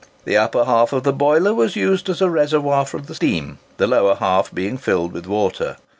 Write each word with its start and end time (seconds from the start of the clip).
The 0.25 0.35
upper 0.35 0.65
half 0.65 0.93
of 0.93 1.03
the 1.03 1.13
boiler 1.13 1.53
was 1.53 1.75
used 1.75 2.09
as 2.09 2.21
a 2.23 2.29
reservoir 2.31 2.87
for 2.87 2.99
the 3.01 3.13
steam, 3.13 3.59
the 3.77 3.85
lower 3.85 4.15
half 4.15 4.51
being 4.51 4.79
filled 4.79 5.11
with 5.13 5.27
water. 5.27 5.77